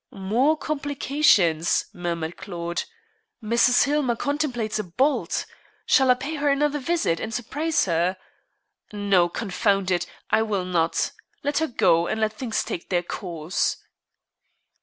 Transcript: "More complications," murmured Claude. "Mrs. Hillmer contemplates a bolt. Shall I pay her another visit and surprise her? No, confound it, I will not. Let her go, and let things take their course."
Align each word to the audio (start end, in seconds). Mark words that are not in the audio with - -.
"More 0.13 0.57
complications," 0.57 1.85
murmured 1.93 2.35
Claude. 2.35 2.85
"Mrs. 3.43 3.83
Hillmer 3.83 4.15
contemplates 4.15 4.79
a 4.79 4.83
bolt. 4.83 5.45
Shall 5.85 6.09
I 6.09 6.15
pay 6.15 6.37
her 6.37 6.49
another 6.49 6.79
visit 6.79 7.19
and 7.19 7.31
surprise 7.31 7.85
her? 7.85 8.17
No, 8.91 9.29
confound 9.29 9.91
it, 9.91 10.07
I 10.31 10.41
will 10.41 10.65
not. 10.65 11.11
Let 11.43 11.59
her 11.59 11.67
go, 11.67 12.07
and 12.07 12.19
let 12.19 12.33
things 12.33 12.63
take 12.63 12.89
their 12.89 13.03
course." 13.03 13.77